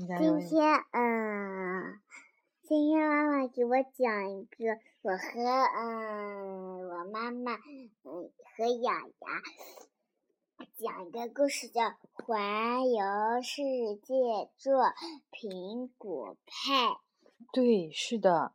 [0.00, 2.00] 今天，嗯，
[2.62, 5.18] 今天妈妈给我讲一个，我和
[5.76, 7.90] 嗯我妈妈嗯
[8.56, 9.42] 和雅雅
[10.78, 11.82] 讲一个故事，叫
[12.14, 13.62] 《环游世
[14.02, 14.94] 界做
[15.30, 16.72] 苹果派》。
[17.52, 18.52] 对，是的，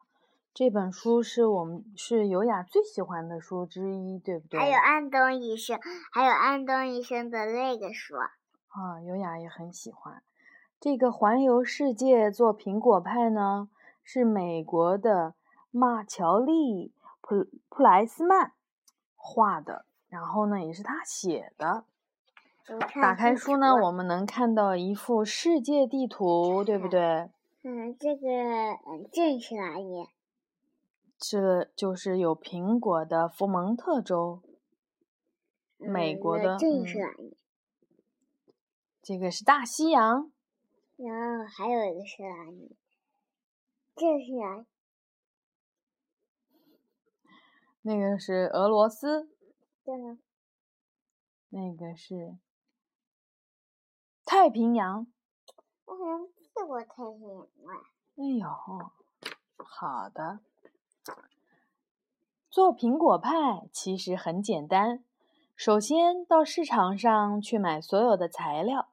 [0.52, 4.60] 这本书是我们是尤雅最喜欢的书之一，对不对？
[4.60, 5.80] 还有安东医生，
[6.12, 8.16] 还有安东医生的那个书。
[8.16, 10.24] 啊，尤雅也很喜欢。
[10.86, 13.70] 这个环游世界做苹果派呢，
[14.04, 15.34] 是美国的
[15.72, 18.52] 马乔丽普普莱斯曼
[19.16, 21.86] 画的，然后呢，也是他写的。
[23.02, 27.32] 打开书呢，我们能看到一幅世界地图，对不对？
[27.64, 30.08] 嗯，这个嗯，这是哪里？
[31.18, 34.40] 这就是有苹果的佛蒙特州，
[35.80, 36.56] 美国的。
[36.60, 37.36] 这是哪里？
[39.02, 40.30] 这个是大西洋。
[40.98, 42.78] 然后还有一个是哪里？
[43.96, 44.66] 这是哪？
[47.82, 49.30] 那个是俄罗斯。
[49.84, 50.20] 对呢。
[51.50, 52.38] 那个是
[54.24, 55.06] 太平洋。
[55.86, 57.84] 我好像去过太平洋啊。
[58.16, 58.48] 哎呦，
[59.58, 60.40] 好的。
[62.50, 65.04] 做苹果派其实很简单，
[65.58, 68.88] 首先到市场上去买所有的材料。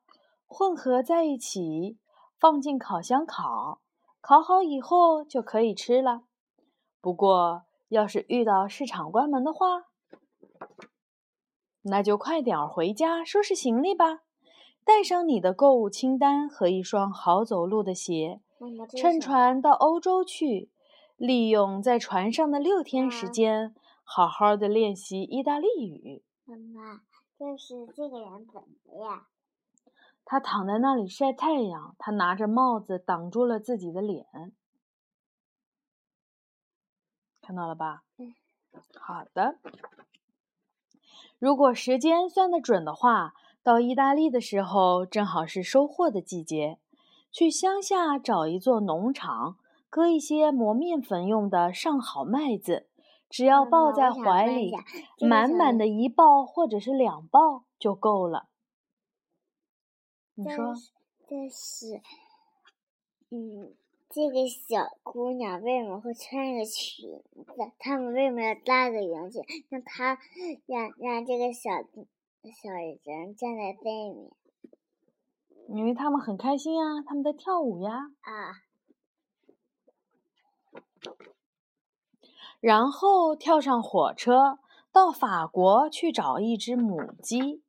[0.54, 1.96] 混合在一起，
[2.42, 3.80] 放进烤箱烤，
[4.20, 6.24] 烤好以后就可以吃了。
[7.00, 9.84] 不过，要是遇到市场关门的话，
[11.82, 14.22] 那就快点回家收拾行李吧，
[14.84, 18.40] 带上你的购物清单和一双好走路的鞋，
[19.00, 20.68] 乘船到欧洲去，
[21.16, 26.24] 利用在船上的六天时间，好好的练习意大利语。
[26.44, 27.02] 妈妈，
[27.38, 29.28] 就是这个人怎么呀？
[30.24, 34.26] 他躺在那里晒太阳，他拿着帽子挡住了自己的脸，
[37.40, 38.04] 看到了吧？
[38.98, 39.58] 好的。
[41.38, 46.78] 如果时间算得准的话，到意大利的时候正好是收获的季节。
[47.30, 49.56] 去乡下找一座农场，
[49.90, 52.86] 割一些磨面粉用的上好麦子，
[53.28, 54.72] 只要抱在怀里，
[55.18, 58.48] 满满的一抱或者是两抱就够了。
[60.34, 60.74] 你说，
[61.28, 62.00] 这是，
[63.28, 63.74] 嗯，
[64.08, 67.72] 这个小姑娘为什么会穿个裙子？
[67.78, 69.42] 他们为什么要搭个圆裙？
[69.68, 70.18] 让她
[70.66, 72.70] 让让这个小小
[73.04, 74.30] 人站在背面，
[75.68, 77.92] 因为他们很开心呀，他们在跳舞呀。
[78.20, 78.62] 啊。
[82.60, 84.58] 然后跳上火车，
[84.92, 87.62] 到法国去找一只母鸡。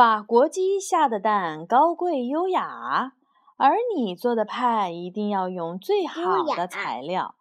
[0.00, 3.12] 法国鸡下的蛋高贵优雅，
[3.58, 7.34] 而你做的派一定要用最好的材料。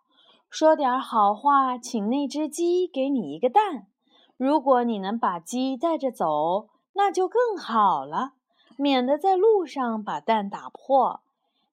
[0.50, 3.88] 说点好话，请那只鸡给你一个蛋。
[4.36, 8.34] 如果你能把鸡带着走，那就更好了，
[8.76, 11.22] 免得在路上把蛋打破。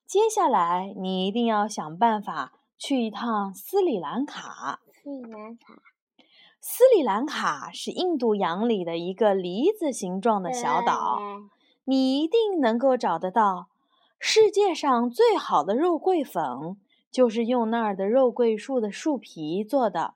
[0.06, 4.78] 接下来，你一定要想办法去一趟斯里兰卡。
[4.92, 5.82] 斯里兰卡。
[6.60, 11.20] 斯里兰卡是印度洋里的一个梨子形状的小岛，
[11.84, 13.68] 你一定能够找得到。
[14.18, 16.76] 世界上最好的肉桂粉
[17.10, 20.14] 就是用那儿的肉桂树的树皮做的，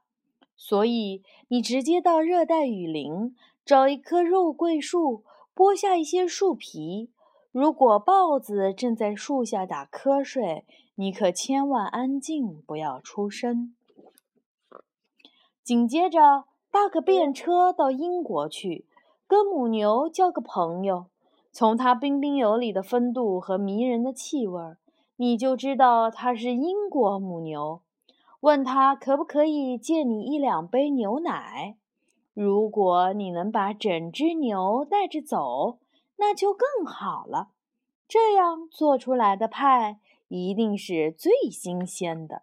[0.57, 5.23] 所以你直接到热带雨林找一棵肉桂树，
[5.55, 7.11] 剥下一些树皮。
[7.53, 10.65] 如果豹子正在树下打瞌睡，
[10.95, 13.75] 你可千万安静，不要出声。
[15.71, 18.89] 紧接着搭个便车到英国去，
[19.29, 21.07] 跟母牛交个朋友。
[21.53, 24.61] 从它彬彬有礼的风度和迷人的气味，
[25.15, 27.83] 你就知道它是英国母牛。
[28.41, 31.77] 问他可不可以借你一两杯牛奶。
[32.35, 35.79] 如果你能把整只牛带着走，
[36.17, 37.51] 那就更好了。
[38.09, 42.43] 这样做出来的派一定是最新鲜的。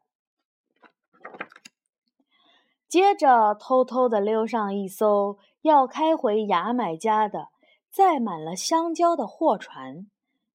[2.87, 7.49] 接着，偷偷地溜上一艘要开回牙买加的、
[7.89, 10.07] 载满了香蕉的货船。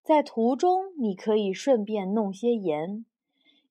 [0.03, 3.05] 在途中，你可以顺便弄些盐，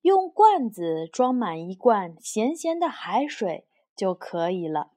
[0.02, 3.66] 用罐子装满一罐咸咸的海水
[3.96, 4.92] 就可以了。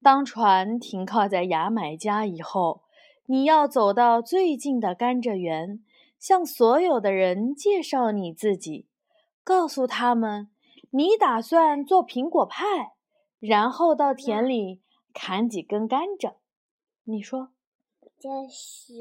[0.00, 2.82] 当船停靠在牙买加以后，
[3.26, 5.82] 你要走到最近的甘蔗园，
[6.18, 8.86] 向所有的人介绍你自己，
[9.42, 10.50] 告诉他们。
[10.96, 12.92] 你打算做苹果派，
[13.40, 14.80] 然后到田里
[15.12, 16.36] 砍几根甘蔗。
[17.02, 17.48] 你说，
[18.20, 18.92] 这是，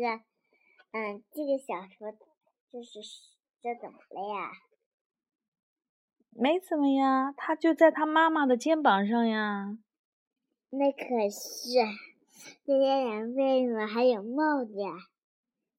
[0.92, 2.12] 嗯，这个小说
[2.72, 3.00] 就是
[3.62, 4.50] 这怎么了呀？
[6.31, 9.78] 没怎么呀，他就在他妈妈的肩膀上呀。
[10.72, 11.69] 那可是
[12.66, 14.90] 这些人为什么还有帽子呀？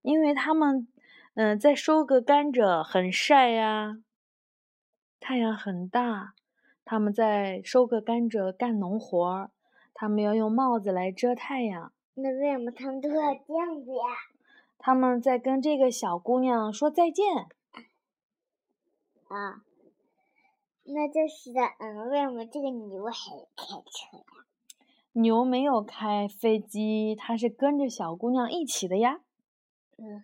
[0.03, 0.87] 因为他们，
[1.35, 3.97] 嗯，在收割甘蔗，很晒呀，
[5.27, 6.35] 太阳很大。
[6.85, 9.51] 他们在收割甘蔗，干农活儿，
[9.95, 11.95] 他们要用帽子来遮太阳。
[12.13, 14.05] 那为什么他们都要这样子呀？
[14.77, 17.25] 他们在跟这个小姑娘说再见。
[19.29, 19.65] 啊，
[20.83, 21.61] 那就是的。
[21.79, 24.45] 嗯，为什么这个牛还开车呀？
[25.13, 29.23] 牛没有开飞机，它是跟着小姑娘一起的呀。
[29.97, 30.23] 嗯。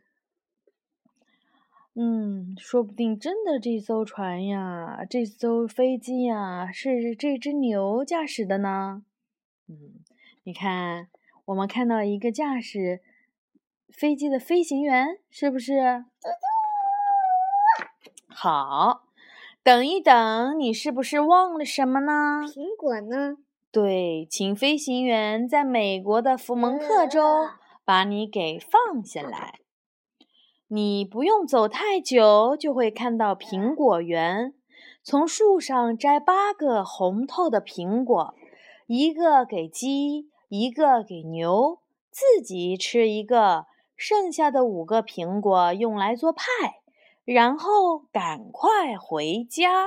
[1.95, 9.03] 嗯，说不定真的这艘船呀，这艘飞机呀，是这只牛驾驶的呢。
[9.69, 9.75] 嗯，
[10.45, 11.09] 你看，
[11.47, 13.01] 我们看到一个驾驶
[13.89, 16.05] 飞机的飞行员，是不是？
[18.29, 19.03] 好，
[19.63, 22.43] 等一等，你是不是忘了什么呢？
[22.47, 23.37] 苹果呢？
[23.73, 27.21] 对，请飞行员在美国的福蒙特州
[27.85, 29.59] 把你给放下来。
[30.73, 34.55] 你不用走太久，就会看到苹果园。
[35.03, 38.37] 从树上摘八个红透的苹果，
[38.87, 41.81] 一个给鸡，一个给牛，
[42.13, 43.67] 自己吃一个。
[43.97, 46.45] 剩下的五个苹果用来做派，
[47.25, 49.87] 然后赶快回家。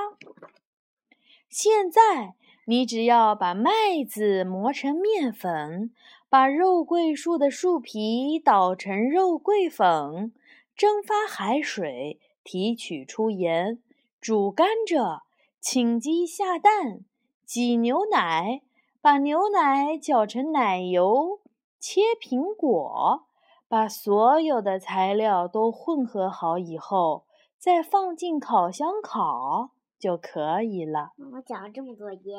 [1.48, 2.34] 现在
[2.66, 3.70] 你只要把麦
[4.06, 5.90] 子磨成面粉，
[6.28, 10.30] 把肉桂树的树皮捣成肉桂粉。
[10.76, 13.80] 蒸发海水，提取出盐，
[14.20, 15.20] 煮甘蔗，
[15.60, 17.04] 请鸡下蛋，
[17.44, 18.62] 挤牛奶，
[19.00, 21.40] 把牛奶搅成奶油，
[21.78, 23.26] 切苹果，
[23.68, 27.24] 把所有的材料都混合好以后，
[27.56, 31.12] 再放进烤箱烤就可以了。
[31.34, 32.36] 我讲了这么多页。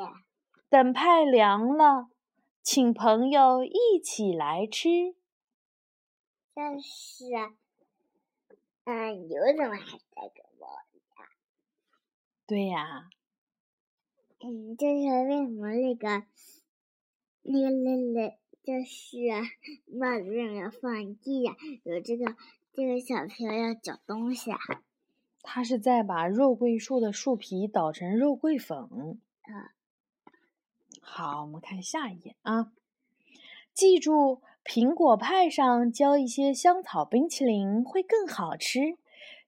[0.68, 2.10] 等派凉了，
[2.62, 5.16] 请朋友一起来吃。
[6.54, 7.26] 但是。
[8.86, 11.28] 嗯，牛怎么还戴个帽子呀？
[12.46, 13.10] 对呀。
[14.40, 14.94] 嗯，就是
[15.28, 16.24] 为什么那个
[17.42, 18.30] 那个那那
[18.64, 19.18] 就是
[19.88, 21.56] 帽子为什么要放地呀？
[21.84, 22.36] 有这个
[22.74, 24.60] 这个小朋友要找东西啊。
[25.42, 28.78] 他是在把肉桂树的树皮捣成肉桂粉。
[29.42, 29.74] 啊。
[31.02, 32.72] 好，我们看下一页啊。
[33.76, 34.42] 记住。
[34.64, 38.98] 苹果派上浇一些香草冰淇淋会更好吃。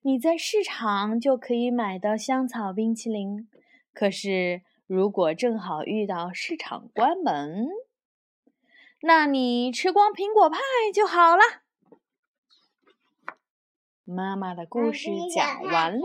[0.04, 3.50] 你在市场就可以买到香草冰淇淋。
[3.96, 7.68] 可是，如果正好遇到市场关门，
[9.02, 10.60] 那你吃光苹果派
[10.94, 11.42] 就好了。
[14.06, 16.04] 妈妈的故事讲完了。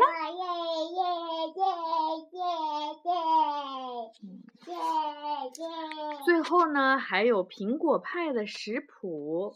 [6.43, 9.55] 后呢，还有苹果派的食谱，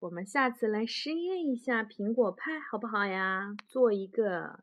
[0.00, 3.54] 我们下次来试验一下苹果派，好不好呀？
[3.66, 4.60] 做一个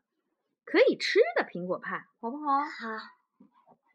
[0.64, 2.60] 可以吃的苹果派，好不好？
[2.60, 3.23] 好。